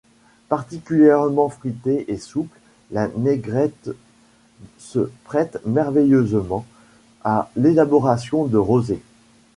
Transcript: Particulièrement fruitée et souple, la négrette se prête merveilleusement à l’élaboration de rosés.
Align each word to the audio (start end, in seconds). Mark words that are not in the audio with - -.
Particulièrement 0.49 1.47
fruitée 1.49 2.11
et 2.11 2.17
souple, 2.17 2.57
la 2.89 3.07
négrette 3.09 3.91
se 4.79 5.11
prête 5.25 5.61
merveilleusement 5.63 6.65
à 7.23 7.51
l’élaboration 7.55 8.45
de 8.45 8.57
rosés. 8.57 9.03